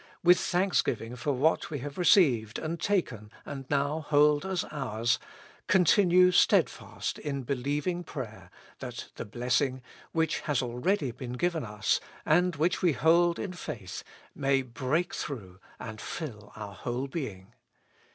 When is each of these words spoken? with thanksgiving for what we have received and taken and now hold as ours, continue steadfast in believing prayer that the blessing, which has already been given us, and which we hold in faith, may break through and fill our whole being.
with 0.23 0.39
thanksgiving 0.39 1.15
for 1.15 1.31
what 1.31 1.69
we 1.69 1.77
have 1.77 1.95
received 1.95 2.57
and 2.57 2.79
taken 2.81 3.29
and 3.45 3.69
now 3.69 3.99
hold 3.99 4.47
as 4.47 4.63
ours, 4.71 5.19
continue 5.67 6.31
steadfast 6.31 7.19
in 7.19 7.43
believing 7.43 8.03
prayer 8.03 8.49
that 8.79 9.09
the 9.17 9.25
blessing, 9.25 9.79
which 10.11 10.39
has 10.39 10.59
already 10.63 11.11
been 11.11 11.33
given 11.33 11.63
us, 11.63 11.99
and 12.25 12.55
which 12.55 12.81
we 12.81 12.93
hold 12.93 13.37
in 13.37 13.53
faith, 13.53 14.03
may 14.33 14.63
break 14.63 15.13
through 15.13 15.59
and 15.79 16.01
fill 16.01 16.51
our 16.55 16.73
whole 16.73 17.05
being. 17.07 17.53